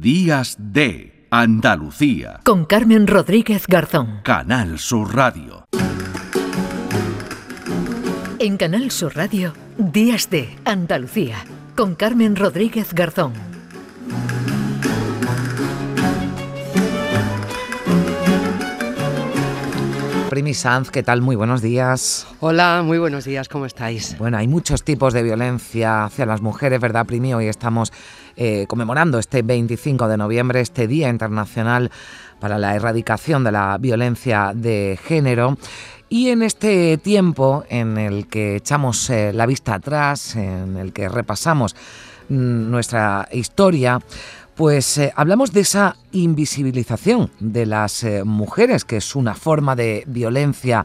Días 0.00 0.56
de 0.58 1.26
Andalucía. 1.30 2.40
Con 2.42 2.64
Carmen 2.64 3.06
Rodríguez 3.06 3.66
Garzón. 3.66 4.20
Canal 4.22 4.78
Sur 4.78 5.14
Radio. 5.14 5.66
En 8.38 8.56
Canal 8.56 8.90
Sur 8.92 9.14
Radio, 9.14 9.52
Días 9.76 10.30
de 10.30 10.56
Andalucía. 10.64 11.44
Con 11.76 11.96
Carmen 11.96 12.34
Rodríguez 12.34 12.94
Garzón. 12.94 13.49
Primi 20.30 20.54
Sanz, 20.54 20.92
¿qué 20.92 21.02
tal? 21.02 21.22
Muy 21.22 21.34
buenos 21.34 21.60
días. 21.60 22.24
Hola, 22.38 22.82
muy 22.84 22.98
buenos 22.98 23.24
días, 23.24 23.48
¿cómo 23.48 23.66
estáis? 23.66 24.16
Bueno, 24.16 24.38
hay 24.38 24.46
muchos 24.46 24.84
tipos 24.84 25.12
de 25.12 25.24
violencia 25.24 26.04
hacia 26.04 26.24
las 26.24 26.40
mujeres, 26.40 26.78
¿verdad, 26.78 27.04
Primi? 27.04 27.34
Hoy 27.34 27.48
estamos 27.48 27.92
eh, 28.36 28.66
conmemorando 28.68 29.18
este 29.18 29.42
25 29.42 30.06
de 30.06 30.16
noviembre, 30.16 30.60
este 30.60 30.86
Día 30.86 31.08
Internacional 31.08 31.90
para 32.38 32.58
la 32.58 32.76
Erradicación 32.76 33.42
de 33.42 33.50
la 33.50 33.76
Violencia 33.78 34.52
de 34.54 35.00
Género. 35.02 35.58
Y 36.08 36.28
en 36.28 36.42
este 36.42 36.96
tiempo 36.98 37.64
en 37.68 37.98
el 37.98 38.28
que 38.28 38.54
echamos 38.54 39.10
eh, 39.10 39.32
la 39.32 39.46
vista 39.46 39.74
atrás, 39.74 40.36
en 40.36 40.76
el 40.76 40.92
que 40.92 41.08
repasamos 41.08 41.74
mm, 42.28 42.70
nuestra 42.70 43.28
historia, 43.32 43.98
pues 44.60 44.98
eh, 44.98 45.10
hablamos 45.16 45.54
de 45.54 45.60
esa 45.60 45.96
invisibilización 46.12 47.30
de 47.40 47.64
las 47.64 48.04
eh, 48.04 48.24
mujeres, 48.24 48.84
que 48.84 48.98
es 48.98 49.16
una 49.16 49.34
forma 49.34 49.74
de 49.74 50.04
violencia 50.06 50.84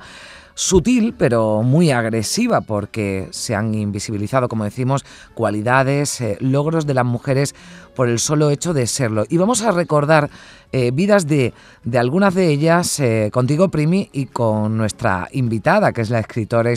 sutil 0.53 1.13
pero 1.13 1.61
muy 1.61 1.91
agresiva 1.91 2.61
porque 2.61 3.27
se 3.31 3.53
han 3.53 3.75
invisibilizado, 3.75 4.47
como 4.47 4.63
decimos, 4.63 5.03
cualidades, 5.33 6.21
eh, 6.21 6.37
logros 6.39 6.87
de 6.87 6.93
las 6.93 7.03
mujeres 7.03 7.53
por 7.97 8.07
el 8.07 8.19
solo 8.19 8.49
hecho 8.49 8.73
de 8.73 8.87
serlo. 8.87 9.25
Y 9.27 9.35
vamos 9.35 9.61
a 9.61 9.71
recordar 9.71 10.29
vidas 10.93 11.27
de, 11.27 11.53
algunas 11.97 12.33
de 12.33 12.47
ellas 12.49 13.01
contigo, 13.31 13.69
Primi, 13.69 14.09
y 14.11 14.25
con 14.25 14.77
nuestra 14.77 15.27
invitada, 15.31 15.91
que 15.91 16.01
es 16.01 16.09
la 16.09 16.19
escritora, 16.19 16.71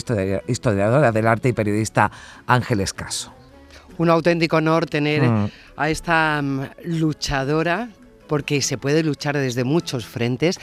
historiadora 0.47 1.13
del 1.13 1.27
arte 1.27 1.49
y 1.49 1.53
periodista 1.53 2.11
Ángeles 2.45 2.93
Caso 2.93 3.38
un 3.99 4.09
auténtico 4.09 4.57
honor 4.57 4.87
tener 4.87 5.21
mm. 5.21 5.51
a 5.77 5.89
esta 5.91 6.41
mm, 6.41 6.61
luchadora 6.85 7.89
porque 8.27 8.61
se 8.61 8.77
puede 8.77 9.03
luchar 9.03 9.35
desde 9.37 9.63
muchos 9.63 10.05
frentes. 10.05 10.59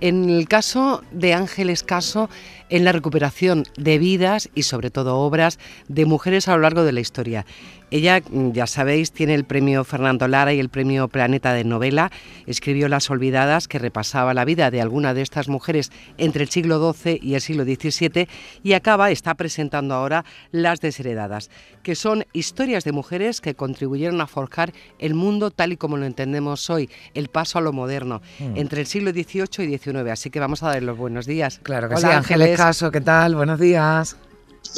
En 0.00 0.28
el 0.28 0.46
caso 0.46 1.02
de 1.10 1.32
Ángeles 1.32 1.82
Caso, 1.82 2.28
en 2.68 2.84
la 2.84 2.92
recuperación 2.92 3.64
de 3.76 3.98
vidas 3.98 4.50
y 4.54 4.64
sobre 4.64 4.90
todo 4.90 5.16
obras 5.18 5.58
de 5.88 6.04
mujeres 6.04 6.46
a 6.48 6.54
lo 6.54 6.62
largo 6.62 6.84
de 6.84 6.92
la 6.92 7.00
historia. 7.00 7.46
Ella, 7.90 8.20
mm, 8.28 8.50
ya 8.50 8.66
sabéis, 8.66 9.12
tiene 9.12 9.34
el 9.34 9.44
premio 9.44 9.84
Fernando 9.84 10.26
Lara 10.26 10.52
y 10.52 10.58
el 10.58 10.68
premio 10.68 11.08
Planeta 11.08 11.52
de 11.52 11.64
Novela. 11.64 12.10
Escribió 12.46 12.88
Las 12.88 13.10
Olvidadas, 13.10 13.68
que 13.68 13.78
repasaba 13.78 14.34
la 14.34 14.44
vida 14.44 14.70
de 14.70 14.80
alguna 14.80 15.14
de 15.14 15.22
estas 15.22 15.48
mujeres 15.48 15.92
entre 16.18 16.42
el 16.42 16.48
siglo 16.48 16.92
XII 16.92 17.18
y 17.22 17.34
el 17.34 17.40
siglo 17.40 17.64
XVII, 17.64 18.28
y 18.62 18.72
acaba, 18.72 19.10
está 19.10 19.34
presentando 19.34 19.94
ahora 19.94 20.24
Las 20.50 20.80
Desheredadas, 20.80 21.50
que 21.82 21.94
son 21.94 22.24
historias 22.32 22.84
de 22.84 22.92
mujeres 22.92 23.40
que 23.40 23.54
contribuyeron 23.54 24.20
a 24.20 24.26
forjar 24.26 24.72
el 24.98 25.14
mundo 25.14 25.50
tal 25.50 25.72
y 25.72 25.76
como 25.76 25.96
lo 25.96 26.06
entendemos 26.06 26.68
hoy, 26.70 26.90
el 27.14 27.28
paso 27.28 27.58
a 27.58 27.62
lo 27.62 27.72
moderno, 27.72 28.20
mm. 28.40 28.56
entre 28.56 28.80
el 28.80 28.86
siglo 28.86 29.12
XVIII 29.12 29.64
y 29.64 29.78
XIX. 29.78 30.10
Así 30.10 30.30
que 30.30 30.40
vamos 30.40 30.62
a 30.62 30.68
dar 30.68 30.82
los 30.82 30.98
buenos 30.98 31.26
días. 31.26 31.60
Claro 31.62 31.88
que 31.88 31.96
sí, 31.96 32.06
Ángeles 32.06 32.56
Caso, 32.56 32.90
¿qué 32.90 33.00
tal? 33.00 33.34
Buenos 33.34 33.60
días. 33.60 34.16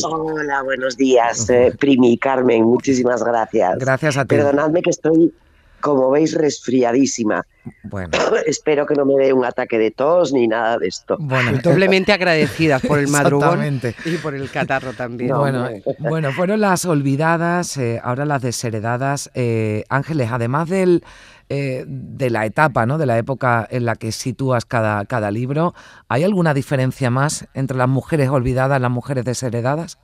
Hola, 0.04 0.62
buenos 0.62 0.96
días, 0.96 1.48
eh, 1.50 1.72
Primi, 1.78 2.18
Carmen, 2.18 2.64
muchísimas 2.64 3.22
gracias. 3.22 3.78
Gracias 3.78 4.16
a 4.16 4.24
ti. 4.24 4.36
Perdonadme 4.36 4.82
que 4.82 4.90
estoy, 4.90 5.32
como 5.80 6.10
veis, 6.10 6.34
resfriadísima. 6.34 7.46
Bueno. 7.84 8.10
Espero 8.46 8.86
que 8.86 8.94
no 8.94 9.04
me 9.04 9.14
dé 9.22 9.32
un 9.32 9.44
ataque 9.44 9.78
de 9.78 9.90
tos 9.90 10.32
ni 10.32 10.46
nada 10.48 10.78
de 10.78 10.88
esto. 10.88 11.16
Bueno, 11.18 11.58
doblemente 11.62 12.12
agradecidas 12.12 12.82
por 12.82 12.98
el 12.98 13.08
madrugón 13.08 13.80
y 14.04 14.16
por 14.16 14.34
el 14.34 14.50
catarro 14.50 14.92
también. 14.92 15.36
bueno, 15.36 15.68
bueno, 15.98 16.32
fueron 16.32 16.60
las 16.60 16.84
olvidadas, 16.84 17.76
eh, 17.76 18.00
ahora 18.02 18.24
las 18.24 18.42
desheredadas. 18.42 19.30
Eh, 19.34 19.84
Ángeles, 19.88 20.30
además 20.30 20.68
del 20.68 21.04
eh, 21.48 21.84
de 21.86 22.30
la 22.30 22.44
etapa, 22.44 22.84
¿no? 22.86 22.98
de 22.98 23.06
la 23.06 23.16
época 23.18 23.66
en 23.70 23.84
la 23.84 23.96
que 23.96 24.12
sitúas 24.12 24.64
cada, 24.64 25.04
cada 25.06 25.30
libro. 25.30 25.74
¿Hay 26.08 26.22
alguna 26.24 26.52
diferencia 26.54 27.10
más 27.10 27.48
entre 27.54 27.76
las 27.76 27.88
mujeres 27.88 28.28
olvidadas 28.28 28.78
y 28.78 28.82
las 28.82 28.90
mujeres 28.90 29.24
desheredadas? 29.24 29.98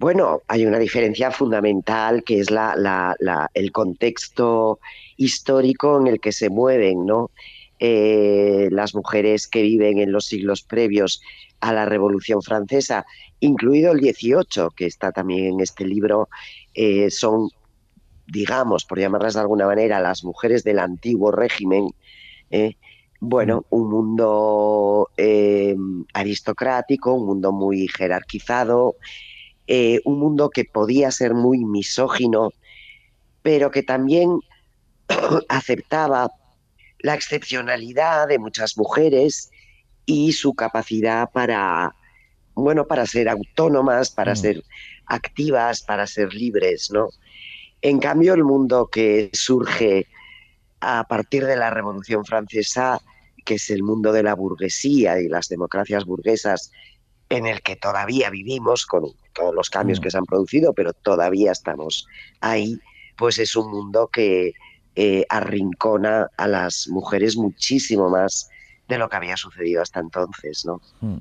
Bueno, 0.00 0.40
hay 0.48 0.64
una 0.64 0.78
diferencia 0.78 1.30
fundamental 1.30 2.24
que 2.24 2.40
es 2.40 2.50
la, 2.50 3.16
el 3.52 3.70
contexto 3.70 4.80
histórico 5.18 6.00
en 6.00 6.06
el 6.06 6.20
que 6.20 6.32
se 6.32 6.48
mueven, 6.48 7.04
¿no? 7.04 7.30
Eh, 7.78 8.68
las 8.70 8.94
mujeres 8.94 9.46
que 9.46 9.60
viven 9.60 9.98
en 9.98 10.10
los 10.10 10.24
siglos 10.24 10.62
previos 10.62 11.20
a 11.60 11.74
la 11.74 11.84
Revolución 11.84 12.40
Francesa, 12.40 13.04
incluido 13.40 13.92
el 13.92 14.00
18, 14.00 14.70
que 14.70 14.86
está 14.86 15.12
también 15.12 15.54
en 15.54 15.60
este 15.60 15.84
libro, 15.84 16.30
eh, 16.72 17.10
son 17.10 17.50
digamos, 18.30 18.84
por 18.84 18.98
llamarlas 18.98 19.34
de 19.34 19.40
alguna 19.40 19.66
manera, 19.66 20.00
las 20.00 20.24
mujeres 20.24 20.64
del 20.64 20.78
antiguo 20.78 21.32
régimen, 21.32 21.88
¿eh? 22.50 22.76
bueno, 23.20 23.66
mm. 23.70 23.74
un 23.74 23.90
mundo 23.90 25.10
eh, 25.16 25.76
aristocrático, 26.14 27.12
un 27.12 27.26
mundo 27.26 27.52
muy 27.52 27.88
jerarquizado, 27.88 28.96
eh, 29.66 30.00
un 30.04 30.18
mundo 30.18 30.50
que 30.50 30.64
podía 30.64 31.10
ser 31.10 31.34
muy 31.34 31.64
misógino, 31.64 32.50
pero 33.42 33.70
que 33.70 33.82
también 33.82 34.40
aceptaba 35.48 36.30
la 37.00 37.14
excepcionalidad 37.14 38.28
de 38.28 38.38
muchas 38.38 38.76
mujeres 38.76 39.50
y 40.06 40.32
su 40.32 40.54
capacidad 40.54 41.30
para, 41.30 41.94
bueno, 42.54 42.86
para 42.86 43.06
ser 43.06 43.28
autónomas, 43.28 44.10
para 44.10 44.32
mm. 44.32 44.36
ser 44.36 44.64
activas, 45.06 45.82
para 45.82 46.06
ser 46.06 46.32
libres, 46.32 46.90
¿no? 46.92 47.08
En 47.82 47.98
cambio, 47.98 48.34
el 48.34 48.44
mundo 48.44 48.88
que 48.90 49.30
surge 49.32 50.06
a 50.80 51.04
partir 51.04 51.46
de 51.46 51.56
la 51.56 51.70
Revolución 51.70 52.24
Francesa, 52.24 53.00
que 53.44 53.54
es 53.54 53.70
el 53.70 53.82
mundo 53.82 54.12
de 54.12 54.22
la 54.22 54.34
burguesía 54.34 55.20
y 55.20 55.28
las 55.28 55.48
democracias 55.48 56.04
burguesas, 56.04 56.70
en 57.28 57.46
el 57.46 57.62
que 57.62 57.76
todavía 57.76 58.28
vivimos 58.28 58.84
con 58.86 59.04
todos 59.34 59.54
los 59.54 59.70
cambios 59.70 60.00
mm. 60.00 60.02
que 60.02 60.10
se 60.10 60.18
han 60.18 60.24
producido, 60.24 60.74
pero 60.74 60.92
todavía 60.92 61.52
estamos 61.52 62.06
ahí, 62.40 62.78
pues 63.16 63.38
es 63.38 63.56
un 63.56 63.70
mundo 63.70 64.08
que 64.12 64.52
eh, 64.96 65.24
arrincona 65.28 66.28
a 66.36 66.48
las 66.48 66.88
mujeres 66.88 67.36
muchísimo 67.36 68.10
más 68.10 68.48
de 68.90 68.98
lo 68.98 69.08
que 69.08 69.16
había 69.16 69.36
sucedido 69.36 69.80
hasta 69.80 70.00
entonces, 70.00 70.66
¿no? 70.66 70.82
Mm. 71.00 71.18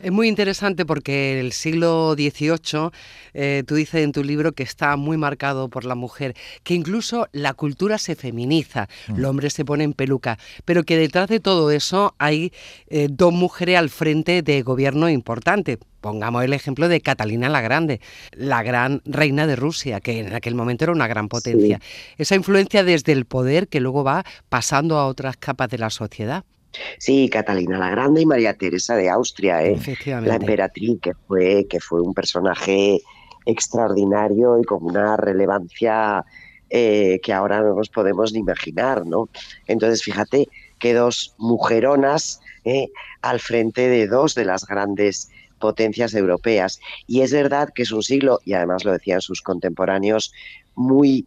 Es 0.00 0.12
muy 0.12 0.28
interesante 0.28 0.84
porque 0.84 1.40
el 1.40 1.52
siglo 1.52 2.14
XVIII, 2.14 2.90
eh, 3.32 3.62
tú 3.66 3.76
dices 3.76 4.02
en 4.02 4.12
tu 4.12 4.22
libro 4.22 4.52
que 4.52 4.62
está 4.62 4.96
muy 4.96 5.16
marcado 5.16 5.68
por 5.68 5.84
la 5.84 5.94
mujer, 5.94 6.34
que 6.62 6.74
incluso 6.74 7.28
la 7.32 7.54
cultura 7.54 7.96
se 7.96 8.14
feminiza, 8.14 8.88
mm. 9.08 9.16
el 9.16 9.24
hombre 9.24 9.48
se 9.48 9.64
pone 9.64 9.84
en 9.84 9.94
peluca, 9.94 10.38
pero 10.64 10.82
que 10.82 10.98
detrás 10.98 11.28
de 11.28 11.40
todo 11.40 11.70
eso 11.70 12.14
hay 12.18 12.52
eh, 12.88 13.08
dos 13.10 13.32
mujeres 13.32 13.78
al 13.78 13.88
frente 13.88 14.42
de 14.42 14.62
gobierno 14.62 15.08
importante. 15.08 15.78
Pongamos 16.00 16.44
el 16.44 16.52
ejemplo 16.52 16.88
de 16.88 17.00
Catalina 17.00 17.48
la 17.48 17.62
Grande, 17.62 18.02
la 18.32 18.62
gran 18.62 19.00
reina 19.06 19.46
de 19.46 19.56
Rusia, 19.56 20.00
que 20.00 20.18
en 20.18 20.34
aquel 20.34 20.54
momento 20.54 20.84
era 20.84 20.92
una 20.92 21.06
gran 21.06 21.30
potencia. 21.30 21.80
Esa 22.18 22.34
influencia 22.34 22.84
desde 22.84 23.12
el 23.12 23.24
poder 23.24 23.68
que 23.68 23.80
luego 23.80 24.04
va 24.04 24.22
pasando 24.50 24.98
a 24.98 25.06
otras 25.06 25.38
capas 25.38 25.70
de 25.70 25.78
la 25.78 25.88
sociedad. 25.88 26.44
Sí, 26.98 27.28
Catalina 27.28 27.78
la 27.78 27.90
Grande 27.90 28.22
y 28.22 28.26
María 28.26 28.54
Teresa 28.54 28.96
de 28.96 29.08
Austria, 29.08 29.64
¿eh? 29.64 29.78
la 30.06 30.36
emperatriz, 30.36 31.00
que 31.00 31.12
fue, 31.26 31.66
que 31.68 31.80
fue 31.80 32.00
un 32.00 32.14
personaje 32.14 33.00
extraordinario 33.46 34.58
y 34.58 34.64
con 34.64 34.84
una 34.84 35.16
relevancia 35.16 36.24
eh, 36.70 37.20
que 37.22 37.32
ahora 37.32 37.60
no 37.60 37.74
nos 37.74 37.88
podemos 37.88 38.32
ni 38.32 38.40
imaginar, 38.40 39.06
¿no? 39.06 39.28
Entonces, 39.66 40.02
fíjate 40.02 40.48
que 40.78 40.94
dos 40.94 41.34
mujeronas 41.38 42.40
¿eh? 42.64 42.88
al 43.22 43.40
frente 43.40 43.88
de 43.88 44.06
dos 44.06 44.34
de 44.34 44.44
las 44.44 44.66
grandes 44.66 45.30
potencias 45.58 46.14
europeas. 46.14 46.80
Y 47.06 47.20
es 47.20 47.32
verdad 47.32 47.70
que 47.74 47.82
es 47.82 47.92
un 47.92 48.02
siglo, 48.02 48.40
y 48.44 48.54
además 48.54 48.84
lo 48.84 48.92
decían 48.92 49.20
sus 49.20 49.40
contemporáneos, 49.40 50.32
muy 50.74 51.26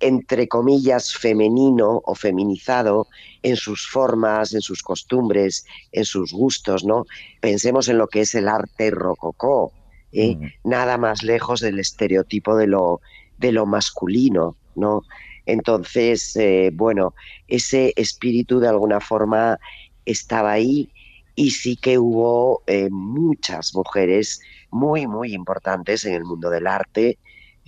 entre 0.00 0.46
comillas, 0.48 1.12
femenino 1.14 2.02
o 2.04 2.14
feminizado 2.14 3.08
en 3.42 3.56
sus 3.56 3.88
formas, 3.88 4.54
en 4.54 4.60
sus 4.60 4.82
costumbres, 4.82 5.66
en 5.92 6.04
sus 6.04 6.32
gustos, 6.32 6.84
¿no? 6.84 7.04
Pensemos 7.40 7.88
en 7.88 7.98
lo 7.98 8.06
que 8.06 8.20
es 8.20 8.34
el 8.34 8.48
arte 8.48 8.90
rococó, 8.90 9.72
¿eh? 10.12 10.36
mm. 10.36 10.68
nada 10.68 10.98
más 10.98 11.22
lejos 11.22 11.60
del 11.60 11.78
estereotipo 11.78 12.56
de 12.56 12.66
lo, 12.66 13.00
de 13.38 13.52
lo 13.52 13.66
masculino, 13.66 14.56
¿no? 14.76 15.02
Entonces, 15.46 16.36
eh, 16.36 16.70
bueno, 16.74 17.14
ese 17.48 17.92
espíritu 17.96 18.60
de 18.60 18.68
alguna 18.68 19.00
forma 19.00 19.58
estaba 20.04 20.52
ahí 20.52 20.90
y 21.34 21.50
sí 21.52 21.76
que 21.76 21.98
hubo 21.98 22.62
eh, 22.66 22.88
muchas 22.90 23.74
mujeres 23.74 24.40
muy, 24.70 25.06
muy 25.06 25.34
importantes 25.34 26.04
en 26.04 26.14
el 26.14 26.24
mundo 26.24 26.50
del 26.50 26.66
arte, 26.66 27.16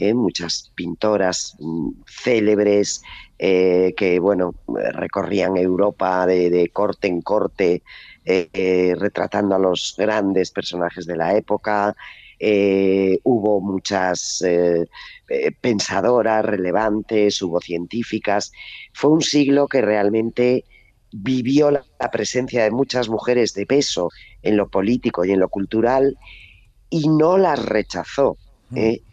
¿eh? 0.00 0.14
muchas 0.14 0.72
pintoras 0.74 1.56
mm, 1.58 1.90
célebres 2.06 3.02
eh, 3.38 3.94
que, 3.96 4.18
bueno, 4.18 4.54
recorrían 4.92 5.56
Europa 5.56 6.26
de, 6.26 6.70
corte 6.72 7.08
en 7.08 7.22
corte, 7.22 7.82
eh, 8.24 8.94
retratando 8.98 9.54
a 9.54 9.58
los 9.58 9.94
grandes 9.96 10.50
personajes 10.50 11.06
de 11.06 11.16
la 11.16 11.36
época. 11.36 11.94
hubo 13.22 13.60
muchas 13.60 14.42
pensadoras 15.60 16.44
relevantes, 16.44 17.42
hubo 17.42 17.60
científicas. 17.60 18.52
Fue 18.94 19.10
un 19.10 19.22
siglo 19.22 19.68
que 19.68 19.82
realmente 19.82 20.64
vivió 21.12 21.70
la, 21.70 21.84
presencia 22.10 22.64
de 22.64 22.70
muchas 22.70 23.08
mujeres 23.08 23.52
de 23.54 23.66
peso 23.66 24.10
en 24.42 24.56
lo 24.56 24.68
político 24.68 25.24
y 25.24 25.32
en 25.32 25.40
lo 25.40 25.48
cultural 25.48 26.16
y 26.88 27.08
no 27.08 27.36
las 27.36 27.64
rechazó. 27.64 28.36
Mm 28.70 29.09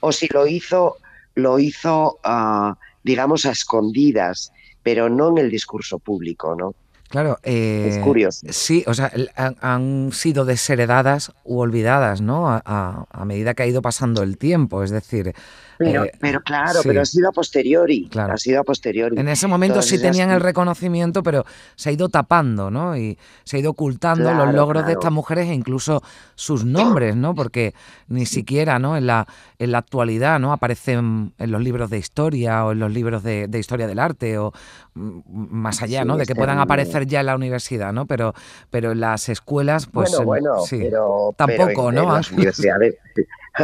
o 0.00 0.12
si 0.12 0.28
lo 0.28 0.46
hizo, 0.46 0.96
lo 1.34 1.58
hizo, 1.58 2.18
ah, 2.24 2.76
digamos, 3.02 3.46
a 3.46 3.52
escondidas, 3.52 4.52
pero 4.82 5.08
no 5.08 5.30
en 5.30 5.38
el 5.38 5.50
discurso 5.50 5.98
público, 5.98 6.54
¿no? 6.56 6.74
Claro, 7.08 7.38
es 7.42 7.96
eh, 7.96 8.00
curioso. 8.04 8.46
Sí, 8.50 8.84
o 8.86 8.94
sea, 8.94 9.10
han, 9.36 10.10
sido 10.12 10.44
desheredadas 10.44 11.32
u 11.42 11.58
olvidadas, 11.58 12.20
¿no? 12.20 12.48
a, 12.48 13.24
medida 13.24 13.54
que 13.54 13.64
ha 13.64 13.66
ido 13.66 13.82
pasando 13.82 14.22
el 14.22 14.38
tiempo. 14.38 14.84
Es 14.84 14.90
decir, 14.90 15.34
pero, 15.80 16.04
eh, 16.04 16.12
pero 16.20 16.42
claro, 16.42 16.80
pero 16.84 17.00
ha 17.00 17.06
sido 17.06 17.30
a 17.30 17.32
posteriori. 17.32 18.10
Ha 18.14 18.36
sido 18.36 18.60
a 18.60 18.64
posteriori. 18.64 19.18
En 19.18 19.28
ese 19.28 19.46
momento 19.46 19.80
sí 19.80 19.98
tenían 19.98 20.30
el 20.30 20.40
reconocimiento, 20.40 21.22
pero 21.22 21.46
se 21.74 21.88
ha 21.88 21.92
ido 21.92 22.10
tapando, 22.10 22.70
¿no? 22.70 22.98
Y 22.98 23.18
se 23.44 23.56
ha 23.56 23.60
ido 23.60 23.70
ocultando 23.70 24.30
los 24.34 24.52
logros 24.52 24.84
de 24.84 24.92
estas 24.92 25.10
mujeres 25.10 25.48
e 25.48 25.54
incluso 25.54 26.02
sus 26.34 26.66
nombres, 26.66 27.16
¿no? 27.16 27.34
Porque 27.34 27.72
ni 28.08 28.26
siquiera, 28.26 28.78
¿no? 28.78 28.94
En 28.94 29.06
la, 29.06 29.26
en 29.58 29.72
la 29.72 29.78
actualidad, 29.78 30.38
¿no? 30.38 30.52
Aparecen 30.52 31.32
en 31.38 31.50
los 31.50 31.62
libros 31.62 31.88
de 31.88 31.96
historia 31.96 32.66
o 32.66 32.72
en 32.72 32.78
los 32.78 32.92
libros 32.92 33.22
de, 33.22 33.48
historia 33.54 33.86
del 33.86 34.00
arte 34.00 34.36
o 34.36 34.52
más 34.94 35.80
allá, 35.80 36.04
¿no? 36.04 36.18
De 36.18 36.26
que 36.26 36.34
puedan 36.34 36.58
aparecer 36.58 37.06
ya 37.06 37.20
en 37.20 37.26
la 37.26 37.36
universidad, 37.36 37.94
¿no? 37.94 38.04
Pero, 38.04 38.34
pero 38.68 38.92
en 38.92 39.00
las 39.00 39.30
escuelas, 39.30 39.86
pues 39.86 40.14
bueno, 40.26 40.58
sí, 40.60 40.78
pero, 40.82 41.34
tampoco, 41.38 41.90
¿no? 41.90 42.12
las 42.12 42.30
universidades 42.32 42.96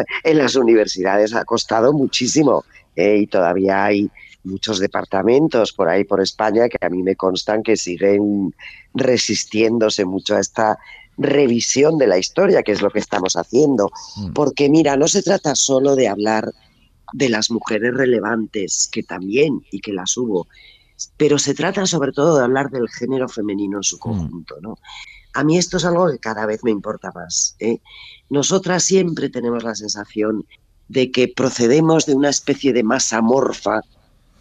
en 0.24 0.38
las 0.38 0.56
universidades 0.56 1.34
ha 1.34 1.44
costado 1.44 1.92
muchísimo 1.92 2.64
eh, 2.94 3.18
y 3.18 3.26
todavía 3.26 3.84
hay 3.84 4.10
muchos 4.44 4.78
departamentos 4.78 5.72
por 5.72 5.88
ahí 5.88 6.04
por 6.04 6.22
España 6.22 6.68
que 6.68 6.78
a 6.80 6.88
mí 6.88 7.02
me 7.02 7.16
constan 7.16 7.62
que 7.62 7.76
siguen 7.76 8.54
resistiéndose 8.94 10.04
mucho 10.04 10.36
a 10.36 10.40
esta 10.40 10.78
revisión 11.18 11.98
de 11.98 12.06
la 12.06 12.18
historia, 12.18 12.62
que 12.62 12.72
es 12.72 12.82
lo 12.82 12.90
que 12.90 12.98
estamos 12.98 13.34
haciendo. 13.36 13.90
Mm. 14.16 14.32
Porque 14.32 14.68
mira, 14.68 14.96
no 14.96 15.08
se 15.08 15.22
trata 15.22 15.54
solo 15.54 15.96
de 15.96 16.08
hablar 16.08 16.52
de 17.12 17.28
las 17.28 17.50
mujeres 17.50 17.94
relevantes, 17.94 18.88
que 18.92 19.02
también 19.02 19.64
y 19.70 19.80
que 19.80 19.92
las 19.92 20.16
hubo, 20.16 20.48
pero 21.16 21.38
se 21.38 21.54
trata 21.54 21.86
sobre 21.86 22.12
todo 22.12 22.38
de 22.38 22.44
hablar 22.44 22.70
del 22.70 22.88
género 22.88 23.28
femenino 23.28 23.78
en 23.78 23.82
su 23.82 23.96
mm. 23.96 24.00
conjunto, 24.00 24.56
¿no? 24.60 24.78
A 25.36 25.44
mí 25.44 25.58
esto 25.58 25.76
es 25.76 25.84
algo 25.84 26.10
que 26.10 26.18
cada 26.18 26.46
vez 26.46 26.64
me 26.64 26.70
importa 26.70 27.12
más. 27.14 27.56
¿eh? 27.60 27.78
Nosotras 28.30 28.82
siempre 28.82 29.28
tenemos 29.28 29.64
la 29.64 29.74
sensación 29.74 30.46
de 30.88 31.10
que 31.10 31.28
procedemos 31.28 32.06
de 32.06 32.14
una 32.14 32.30
especie 32.30 32.72
de 32.72 32.82
masa 32.82 33.20
morfa, 33.20 33.82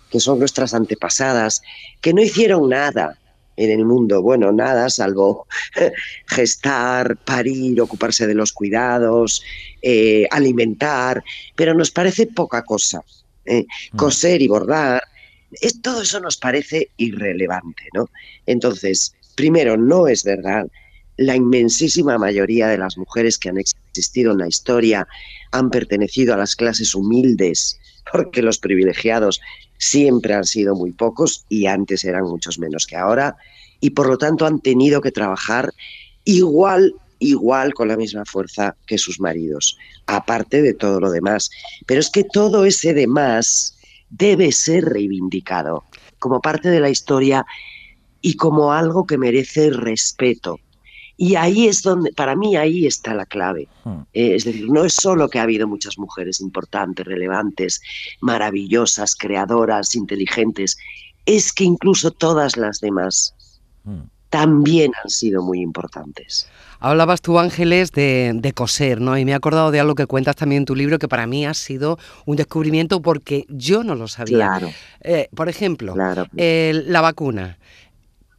que 0.09 0.21
son 0.21 0.39
nuestras 0.39 0.73
antepasadas, 0.73 1.61
que 1.99 2.13
no 2.13 2.21
hicieron 2.21 2.69
nada 2.69 3.19
en 3.57 3.71
el 3.71 3.83
mundo, 3.83 4.21
bueno, 4.21 4.53
nada, 4.53 4.89
salvo 4.89 5.47
gestar, 6.27 7.17
parir, 7.17 7.81
ocuparse 7.81 8.25
de 8.25 8.35
los 8.35 8.53
cuidados, 8.53 9.43
eh, 9.81 10.25
alimentar, 10.31 11.21
pero 11.55 11.73
nos 11.73 11.91
parece 11.91 12.27
poca 12.27 12.63
cosa. 12.63 13.01
¿eh? 13.43 13.65
Mm. 13.91 13.97
Coser 13.97 14.41
y 14.41 14.47
bordar, 14.47 15.03
es, 15.51 15.81
todo 15.81 16.03
eso 16.03 16.21
nos 16.21 16.37
parece 16.37 16.89
irrelevante, 16.95 17.83
¿no? 17.93 18.09
Entonces, 18.45 19.13
primero, 19.35 19.75
no 19.75 20.07
es 20.07 20.23
verdad 20.23 20.67
la 21.17 21.35
inmensísima 21.35 22.17
mayoría 22.17 22.67
de 22.67 22.77
las 22.77 22.97
mujeres 22.97 23.37
que 23.37 23.49
han 23.49 23.57
existido 23.57 24.31
en 24.33 24.39
la 24.39 24.47
historia 24.47 25.07
han 25.51 25.69
pertenecido 25.69 26.33
a 26.33 26.37
las 26.37 26.55
clases 26.55 26.93
humildes, 26.95 27.79
porque 28.11 28.41
los 28.41 28.57
privilegiados 28.57 29.39
siempre 29.77 30.33
han 30.33 30.45
sido 30.45 30.75
muy 30.75 30.91
pocos 30.91 31.45
y 31.49 31.65
antes 31.67 32.03
eran 32.03 32.23
muchos 32.23 32.59
menos 32.59 32.85
que 32.85 32.95
ahora, 32.95 33.35
y 33.79 33.91
por 33.91 34.07
lo 34.07 34.17
tanto 34.17 34.45
han 34.45 34.59
tenido 34.59 35.01
que 35.01 35.11
trabajar 35.11 35.71
igual, 36.23 36.93
igual 37.19 37.73
con 37.73 37.87
la 37.87 37.97
misma 37.97 38.25
fuerza 38.25 38.75
que 38.85 38.97
sus 38.97 39.19
maridos, 39.19 39.77
aparte 40.07 40.61
de 40.61 40.73
todo 40.73 40.99
lo 40.99 41.11
demás. 41.11 41.49
Pero 41.85 41.99
es 41.99 42.09
que 42.09 42.23
todo 42.23 42.65
ese 42.65 42.93
demás 42.93 43.77
debe 44.09 44.51
ser 44.51 44.85
reivindicado 44.85 45.83
como 46.19 46.41
parte 46.41 46.69
de 46.69 46.79
la 46.79 46.89
historia 46.89 47.45
y 48.21 48.35
como 48.35 48.71
algo 48.71 49.05
que 49.05 49.17
merece 49.17 49.69
respeto 49.69 50.59
y 51.17 51.35
ahí 51.35 51.67
es 51.67 51.81
donde, 51.81 52.11
para 52.11 52.35
mí, 52.35 52.55
ahí 52.55 52.85
está 52.85 53.13
la 53.13 53.25
clave. 53.25 53.67
Hmm. 53.83 54.01
Eh, 54.13 54.35
es 54.35 54.43
decir, 54.43 54.69
no 54.69 54.83
es 54.83 54.93
solo 54.93 55.29
que 55.29 55.39
ha 55.39 55.43
habido 55.43 55.67
muchas 55.67 55.97
mujeres 55.97 56.41
importantes, 56.41 57.05
relevantes, 57.05 57.81
maravillosas, 58.21 59.15
creadoras, 59.15 59.95
inteligentes, 59.95 60.77
es 61.25 61.53
que 61.53 61.63
incluso 61.63 62.11
todas 62.11 62.57
las 62.57 62.81
demás 62.81 63.33
hmm. 63.83 64.01
también 64.29 64.91
han 65.03 65.09
sido 65.09 65.41
muy 65.41 65.61
importantes. 65.61 66.47
Hablabas 66.79 67.21
tú, 67.21 67.39
Ángeles, 67.39 67.91
de, 67.93 68.51
coser, 68.53 68.99
¿no? 68.99 69.17
Y 69.17 69.25
me 69.25 69.31
he 69.31 69.33
acordado 69.33 69.71
de 69.71 69.79
algo 69.79 69.95
que 69.95 70.05
cuentas 70.05 70.35
también 70.35 70.61
en 70.61 70.65
tu 70.65 70.75
libro 70.75 70.99
que 70.99 71.07
para 71.07 71.25
mí 71.25 71.45
ha 71.45 71.53
sido 71.53 71.97
un 72.25 72.35
descubrimiento 72.35 73.01
porque 73.01 73.45
yo 73.49 73.83
no 73.83 73.95
lo 73.95 74.07
sabía. 74.07 74.37
Claro. 74.37 74.69
Eh, 75.01 75.29
por 75.33 75.49
ejemplo, 75.49 75.95
la 75.95 77.01
vacuna. 77.01 77.57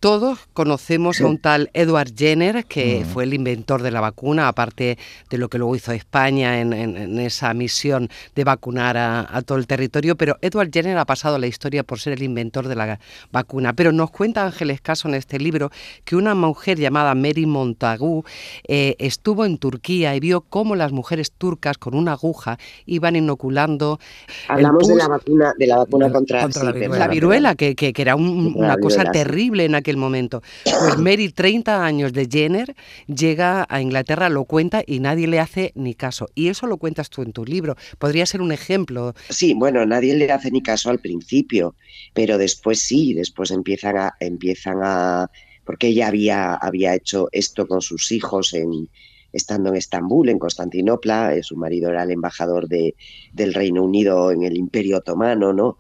Todos 0.07 0.39
conocemos 0.53 1.21
a 1.21 1.27
un 1.27 1.39
tal 1.39 1.69
Edward 1.75 2.15
Jenner, 2.17 2.65
que 2.67 3.01
mm. 3.01 3.09
fue 3.09 3.25
el 3.25 3.35
inventor 3.35 3.83
de 3.83 3.91
la 3.91 4.01
vacuna, 4.01 4.47
aparte 4.47 4.99
de 5.29 5.37
lo 5.37 5.49
que 5.49 5.59
luego 5.59 5.75
hizo 5.75 5.91
España 5.91 6.61
en, 6.61 7.19
esa 7.19 7.53
misión 7.55 8.09
de 8.37 8.45
vacunar 8.45 8.97
a, 8.97 9.43
todo 9.45 9.59
el 9.59 9.67
territorio, 9.67 10.15
pero 10.15 10.37
Edward 10.43 10.71
Jenner 10.73 10.97
ha 10.97 11.07
pasado 11.07 11.41
la 11.41 11.49
historia 11.49 11.83
por 11.83 11.99
ser 11.99 12.13
el 12.13 12.23
inventor 12.23 12.69
de 12.69 12.77
la 12.77 13.01
vacuna. 13.33 13.73
Pero 13.73 13.91
nos 13.91 14.13
cuenta 14.13 14.45
Ángeles 14.45 14.81
Caso 14.81 15.09
en 15.09 15.15
este 15.15 15.41
libro 15.41 15.73
que 16.05 16.15
una 16.15 16.37
mujer 16.37 16.79
llamada 16.79 17.13
Mary 17.17 17.47
Montagu 17.47 18.23
eh, 18.69 18.95
estuvo 19.01 19.45
en 19.45 19.59
Turquía 19.59 20.15
y 20.15 20.21
vio 20.21 20.41
cómo 20.41 20.77
las 20.77 20.93
mujeres 20.93 21.33
turcas 21.33 21.79
con 21.79 21.97
una 21.97 22.13
aguja 22.13 22.61
iban 22.85 23.17
inoculando... 23.17 23.99
Hablamos 24.47 24.87
de 24.87 24.95
la 24.95 25.09
vacuna, 25.09 25.53
de 25.59 25.67
la 25.67 25.79
vacuna 25.79 26.13
contra, 26.13 26.47
la, 26.47 27.09
viruela, 27.09 27.57
que, 27.57 27.75
era 27.97 28.15
una 28.15 28.77
cosa 28.77 29.03
terrible 29.11 29.65
en 29.65 29.75
aquel 29.75 29.96
momento. 29.97 30.43
Pues 30.65 30.97
Mary, 30.99 31.31
30 31.31 31.85
años 31.85 32.13
de 32.13 32.29
Jenner, 32.31 32.75
llega 33.07 33.67
a 33.69 33.81
Inglaterra, 33.81 34.29
lo 34.29 34.45
cuenta 34.45 34.83
y 34.87 35.01
nadie 35.01 35.27
le 35.27 35.41
hace 35.41 35.73
ni 35.75 35.95
caso. 35.95 36.29
Y 36.35 36.49
eso 36.49 36.67
lo 36.67 36.77
cuentas 36.77 37.11
tú 37.11 37.23
en 37.23 37.33
tu 37.33 37.45
libro. 37.45 37.77
Podría 37.99 38.27
ser 38.27 38.41
un 38.41 38.53
ejemplo. 38.53 39.15
Sí, 39.29 39.55
bueno, 39.55 39.85
nadie 39.87 40.15
le 40.15 40.31
hace 40.31 40.51
ni 40.51 40.63
caso 40.63 40.91
al 40.91 40.99
principio, 40.99 41.75
pero 42.15 42.39
después 42.39 42.81
sí, 42.81 43.15
después 43.15 43.51
empiezan 43.51 43.97
a, 43.97 44.15
empiezan 44.21 44.79
a, 44.83 45.31
porque 45.65 45.89
ella 45.89 46.09
había, 46.09 46.55
había 46.55 46.95
hecho 46.95 47.29
esto 47.33 47.67
con 47.67 47.83
sus 47.83 48.13
hijos 48.13 48.55
en, 48.55 48.89
estando 49.33 49.71
en 49.71 49.77
Estambul, 49.77 50.29
en 50.29 50.39
Constantinopla, 50.39 51.35
eh, 51.35 51.43
su 51.43 51.57
marido 51.57 51.91
era 51.91 52.03
el 52.03 52.11
embajador 52.11 52.69
de, 52.69 52.95
del 53.33 53.55
Reino 53.55 53.83
Unido 53.83 54.31
en 54.31 54.43
el 54.43 54.57
Imperio 54.57 54.99
Otomano, 54.99 55.53
¿no? 55.53 55.77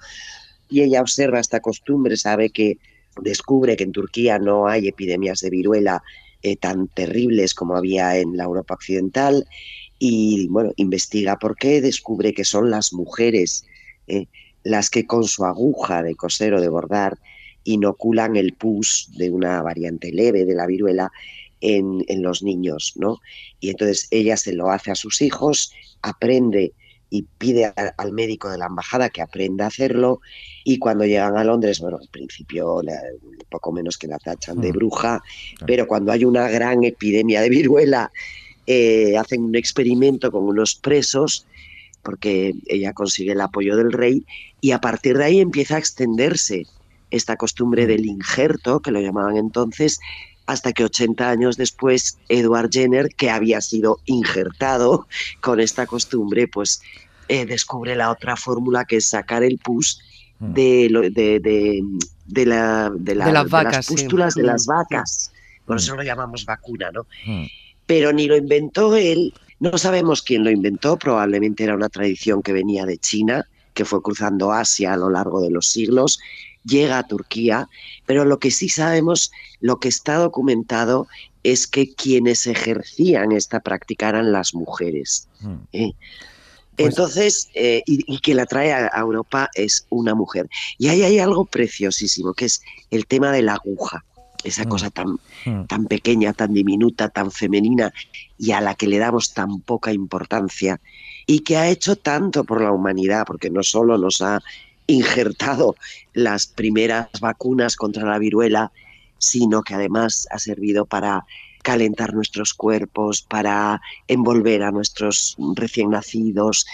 Y 0.69 0.83
ella 0.83 1.01
observa 1.01 1.41
esta 1.41 1.61
costumbre, 1.61 2.17
sabe 2.17 2.51
que 2.51 2.79
descubre 3.23 3.77
que 3.77 3.85
en 3.85 3.93
Turquía 3.93 4.39
no 4.39 4.67
hay 4.67 4.89
epidemias 4.89 5.41
de 5.41 5.51
viruela 5.51 6.03
eh, 6.43 6.57
tan 6.57 6.89
terribles 6.89 7.55
como 7.55 7.77
había 7.77 8.19
en 8.19 8.37
la 8.37 8.45
Europa 8.45 8.75
occidental 8.75 9.47
y 9.99 10.49
bueno, 10.49 10.73
investiga 10.77 11.39
por 11.39 11.57
qué, 11.57 11.81
descubre 11.81 12.35
que 12.35 12.45
son 12.45 12.71
las 12.71 12.93
mujeres 12.93 13.65
eh, 14.07 14.27
las 14.63 14.91
que 14.91 15.07
con 15.07 15.25
su 15.25 15.45
aguja 15.45 16.03
de 16.03 16.15
coser 16.15 16.55
o 16.55 16.61
de 16.61 16.69
bordar 16.69 17.19
inoculan 17.65 18.37
el 18.37 18.53
pus 18.53 19.11
de 19.17 19.31
una 19.31 19.63
variante 19.63 20.13
leve 20.13 20.45
de 20.45 20.55
la 20.55 20.67
viruela 20.67 21.11
en, 21.61 22.05
en 22.09 22.23
los 22.23 22.43
niños, 22.43 22.93
¿no? 22.97 23.19
Y 23.61 23.71
entonces 23.71 24.07
ella 24.11 24.37
se 24.37 24.53
lo 24.53 24.71
hace 24.71 24.91
a 24.91 24.95
sus 24.95 25.23
hijos, 25.23 25.73
aprende 26.03 26.73
y 27.11 27.23
pide 27.39 27.73
al 27.97 28.13
médico 28.13 28.51
de 28.51 28.59
la 28.59 28.67
embajada 28.67 29.11
que 29.11 29.23
aprenda 29.23 29.65
a 29.65 29.69
hacerlo 29.69 30.21
y 30.65 30.79
cuando 30.79 31.05
llegan 31.05 31.37
a 31.37 31.45
Londres, 31.45 31.81
bueno, 31.81 31.99
al 32.01 32.09
principio 32.09 32.83
poco 33.49 33.73
menos 33.73 33.97
que 33.97 34.09
la 34.09 34.19
tachan 34.19 34.61
de 34.61 34.71
mm. 34.71 34.77
bruja, 34.77 35.23
pero 35.67 35.87
cuando 35.87 36.13
hay 36.13 36.25
una 36.25 36.49
gran 36.49 36.83
epidemia 36.85 37.41
de 37.41 37.49
viruela, 37.49 38.11
eh, 38.67 39.17
hacen 39.17 39.45
un 39.45 39.55
experimento 39.55 40.33
con 40.33 40.45
unos 40.45 40.75
presos 40.75 41.47
porque 42.03 42.55
ella 42.67 42.93
consigue 42.93 43.33
el 43.33 43.41
apoyo 43.41 43.77
del 43.77 43.93
rey 43.93 44.25
y 44.61 44.73
a 44.73 44.81
partir 44.81 45.19
de 45.19 45.25
ahí 45.25 45.41
empieza 45.41 45.77
a 45.77 45.79
extenderse 45.79 46.67
esta 47.11 47.37
costumbre 47.37 47.85
mm. 47.85 47.89
del 47.89 48.07
injerto, 48.07 48.81
que 48.81 48.91
lo 48.91 49.01
llamaban 49.01 49.37
entonces, 49.37 50.01
hasta 50.47 50.73
que 50.73 50.85
80 50.85 51.29
años 51.29 51.57
después 51.57 52.19
Edward 52.29 52.71
Jenner, 52.73 53.09
que 53.15 53.31
había 53.31 53.61
sido 53.61 54.01
injertado 54.07 55.07
con 55.41 55.61
esta 55.61 55.87
costumbre, 55.87 56.49
pues 56.49 56.81
eh, 57.29 57.45
descubre 57.45 57.97
la 57.97 58.11
otra 58.11 58.37
fórmula 58.37 58.85
que 58.85 58.97
es 58.97 59.07
sacar 59.07 59.43
el 59.43 59.59
pus 59.59 60.01
de, 60.39 60.89
de, 61.15 61.41
de, 61.41 61.83
de, 62.27 62.47
la, 62.47 62.93
de, 62.95 63.15
las, 63.15 63.51
vacas, 63.51 63.87
pústulas 63.87 64.35
de 64.35 64.43
las 64.45 64.67
vacas. 64.67 65.33
Por 65.65 65.79
eso 65.79 65.97
lo 65.97 66.03
llamamos 66.03 66.45
vacuna, 66.45 66.91
¿no? 66.93 67.07
Pero 67.87 68.13
ni 68.13 68.27
lo 68.27 68.37
inventó 68.37 68.95
él, 68.95 69.35
no 69.59 69.77
sabemos 69.79 70.23
quién 70.23 70.45
lo 70.45 70.51
inventó, 70.51 70.97
probablemente 70.97 71.65
era 71.65 71.75
una 71.75 71.89
tradición 71.89 72.43
que 72.43 72.53
venía 72.53 72.85
de 72.85 72.99
China, 72.99 73.49
que 73.75 73.85
fue 73.85 74.03
cruzando 74.03 74.53
Asia 74.53 74.93
a 74.93 74.97
lo 74.97 75.11
largo 75.11 75.41
de 75.41 75.51
los 75.51 75.69
siglos, 75.69 76.21
llega 76.67 76.99
a 76.99 77.07
Turquía, 77.07 77.69
pero 78.05 78.25
lo 78.25 78.39
que 78.39 78.51
sí 78.51 78.69
sabemos, 78.69 79.31
lo 79.61 79.79
que 79.79 79.89
está 79.89 80.17
documentado 80.17 81.07
es 81.43 81.67
que 81.67 81.95
quienes 81.95 82.47
ejercían 82.47 83.33
esta 83.33 83.61
práctica 83.61 84.09
eran 84.09 84.33
las 84.33 84.53
mujeres. 84.55 85.29
Hmm. 85.41 85.59
¿eh? 85.73 85.93
Pues 86.77 86.89
Entonces, 86.89 87.49
eh, 87.55 87.83
y, 87.87 88.05
y, 88.13 88.19
quien 88.19 88.37
la 88.37 88.47
trae 88.47 88.73
a, 88.73 88.91
Europa 88.99 89.49
es 89.55 89.87
una 89.89 90.15
mujer. 90.15 90.49
Y 90.77 90.89
ahí 90.89 91.03
hay 91.05 91.19
algo 91.21 91.45
preciosísimo, 91.45 92.35
que 92.35 92.47
es 92.47 92.61
el 92.91 93.07
tema 93.07 93.33
de 93.33 93.43
la 93.43 93.55
aguja, 93.55 94.05
esa 94.45 94.65
hmm. 94.65 94.69
cosa 94.69 94.91
tan, 94.91 95.19
hmm. 95.45 95.67
tan 95.69 95.87
pequeña, 95.87 96.33
tan 96.33 96.53
diminuta, 96.53 97.09
tan 97.09 97.31
femenina, 97.31 97.93
y 98.39 98.51
a 98.51 98.61
la 98.61 98.75
que 98.75 98.89
le 98.89 98.99
damos 98.99 99.33
tan 99.33 99.61
poca 99.61 99.93
importancia, 99.93 100.81
y 101.27 101.41
que 101.41 101.57
ha 101.57 101.69
hecho 101.69 101.97
tanto 101.97 102.45
por 102.45 102.61
la 102.61 102.73
humanidad, 102.73 103.25
porque 103.25 103.51
no 103.51 103.63
solo 103.63 103.97
nos 103.99 104.21
ha 104.21 104.43
injertado 104.87 105.77
las 106.13 106.47
primeras 106.47 107.09
vacunas 107.21 107.77
contra 107.77 108.05
la 108.05 108.19
viruela, 108.19 108.73
sino 109.19 109.63
que 109.63 109.75
además 109.75 110.27
ha 110.31 110.39
servido 110.39 110.85
para 110.85 111.25
calentar 111.63 112.15
nuestros 112.15 112.55
cuerpos, 112.55 113.23
para 113.23 113.81
envolver 114.07 114.63
a 114.63 114.71
nuestros 114.71 115.37
recién 115.57 115.91
nacidos, 115.91 116.67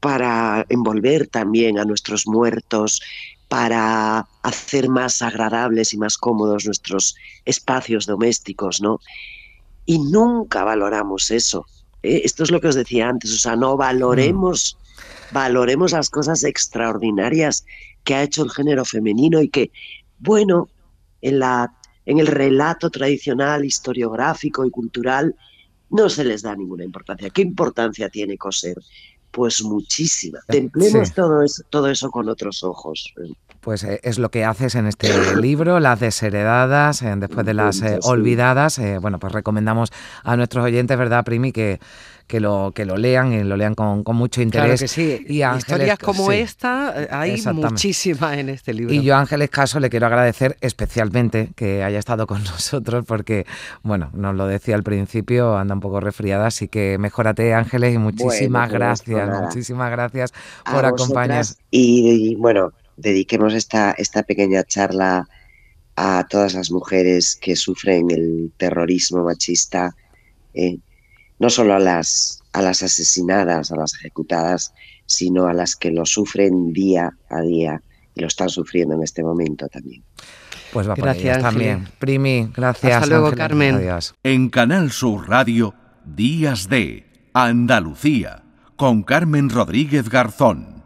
para 0.00 0.64
envolver 0.68 1.26
también 1.26 1.78
a 1.78 1.84
nuestros 1.84 2.26
muertos, 2.26 3.02
para 3.48 4.26
hacer 4.42 4.88
más 4.88 5.22
agradables 5.22 5.92
y 5.92 5.98
más 5.98 6.16
cómodos 6.16 6.66
nuestros 6.66 7.16
espacios 7.44 8.06
domésticos, 8.06 8.80
¿no? 8.80 9.00
Y 9.86 9.98
nunca 9.98 10.64
valoramos 10.64 11.30
eso. 11.30 11.66
¿eh? 12.02 12.22
Esto 12.24 12.44
es 12.44 12.50
lo 12.50 12.60
que 12.60 12.68
os 12.68 12.74
decía 12.74 13.08
antes, 13.08 13.32
o 13.32 13.38
sea, 13.38 13.56
no 13.56 13.76
valoremos, 13.76 14.76
valoremos 15.32 15.92
las 15.92 16.10
cosas 16.10 16.44
extraordinarias 16.44 17.64
que 18.04 18.14
ha 18.14 18.22
hecho 18.22 18.42
el 18.42 18.50
género 18.50 18.84
femenino 18.84 19.40
y 19.42 19.48
que, 19.48 19.70
bueno, 20.18 20.68
en, 21.20 21.38
la, 21.38 21.72
en 22.06 22.18
el 22.18 22.26
relato 22.26 22.90
tradicional, 22.90 23.64
historiográfico 23.64 24.64
y 24.64 24.70
cultural, 24.70 25.34
no 25.90 26.08
se 26.08 26.24
les 26.24 26.42
da 26.42 26.54
ninguna 26.54 26.84
importancia. 26.84 27.30
¿Qué 27.30 27.42
importancia 27.42 28.08
tiene 28.08 28.36
coser? 28.36 28.76
Pues 29.30 29.62
muchísima. 29.62 30.40
Templemos 30.48 31.12
todo, 31.12 31.42
eso, 31.42 31.62
todo 31.70 31.88
eso 31.88 32.10
con 32.10 32.28
otros 32.28 32.62
ojos. 32.62 33.12
Pues 33.60 33.84
eh, 33.84 34.00
es 34.02 34.18
lo 34.18 34.30
que 34.30 34.44
haces 34.44 34.74
en 34.74 34.86
este 34.86 35.08
libro, 35.36 35.80
Las 35.80 36.00
desheredadas, 36.00 37.02
eh, 37.02 37.14
después 37.16 37.44
de 37.44 37.54
las 37.54 37.82
eh, 37.82 37.98
olvidadas. 38.02 38.80
bueno, 39.00 39.18
pues 39.18 39.32
recomendamos 39.32 39.92
a 40.22 40.36
nuestros 40.36 40.64
oyentes, 40.64 40.96
¿verdad, 40.96 41.24
Primi? 41.24 41.52
Que, 41.52 41.80
que 42.28 42.40
lo, 42.40 42.72
que 42.74 42.84
lo 42.84 42.96
lean 42.96 43.32
y 43.32 43.42
lo 43.42 43.56
lean 43.56 43.74
con, 43.74 44.04
mucho 44.14 44.42
interés. 44.42 44.66
Claro 44.66 44.78
que 44.78 44.88
sí. 44.88 45.24
Y 45.28 45.42
Historias 45.42 45.98
como 45.98 46.30
esta 46.30 46.94
hay 47.10 47.42
muchísimas 47.54 48.36
en 48.36 48.50
este 48.50 48.74
libro. 48.74 48.94
Y 48.94 49.02
yo 49.02 49.16
a 49.16 49.20
Ángeles 49.20 49.48
Caso 49.48 49.80
le 49.80 49.88
quiero 49.88 50.06
agradecer 50.06 50.56
especialmente 50.60 51.50
que 51.56 51.82
haya 51.82 51.98
estado 51.98 52.26
con 52.26 52.44
nosotros 52.44 53.04
porque, 53.06 53.46
bueno, 53.82 54.10
nos 54.12 54.36
lo 54.36 54.46
decía 54.46 54.76
al 54.76 54.82
principio, 54.82 55.56
anda 55.56 55.74
un 55.74 55.80
poco 55.80 56.00
resfriada, 56.00 56.46
así 56.46 56.68
que 56.68 56.98
mejórate 56.98 57.54
Ángeles 57.54 57.94
y 57.94 57.98
muchísimas 57.98 58.68
pues 58.68 58.78
gracias, 58.78 59.40
muchísimas 59.42 59.90
gracias 59.90 60.32
por 60.70 60.84
acompañarnos. 60.84 61.56
y 61.70 62.36
bueno, 62.36 62.72
dediquemos 62.98 63.54
esta, 63.54 63.92
esta 63.92 64.22
pequeña 64.24 64.64
charla 64.64 65.28
a 65.96 66.26
todas 66.28 66.54
las 66.54 66.70
mujeres 66.70 67.36
que 67.40 67.56
sufren 67.56 68.10
el 68.10 68.52
terrorismo 68.56 69.24
machista, 69.24 69.96
eh, 70.54 70.78
no 71.38 71.50
solo 71.50 71.74
a 71.74 71.78
las, 71.78 72.42
a 72.52 72.62
las 72.62 72.82
asesinadas, 72.82 73.72
a 73.72 73.76
las 73.76 73.94
ejecutadas, 73.94 74.74
sino 75.06 75.46
a 75.46 75.54
las 75.54 75.74
que 75.74 75.90
lo 75.90 76.04
sufren 76.04 76.72
día 76.72 77.16
a 77.30 77.40
día 77.40 77.82
y 78.14 78.20
lo 78.20 78.26
están 78.26 78.48
sufriendo 78.48 78.94
en 78.94 79.02
este 79.02 79.22
momento 79.22 79.68
también. 79.68 80.02
Pues 80.72 80.88
va 80.88 80.94
gracias 80.94 81.40
también. 81.40 81.88
Primi, 81.98 82.50
gracias. 82.54 82.92
Hasta 82.92 83.06
luego, 83.06 83.32
Carmen. 83.32 83.80
En 84.22 84.50
Canal 84.50 84.92
Sur 84.92 85.28
Radio, 85.28 85.74
Días 86.04 86.68
de 86.68 87.06
Andalucía, 87.32 88.44
con 88.76 89.02
Carmen 89.02 89.48
Rodríguez 89.48 90.10
Garzón. 90.10 90.77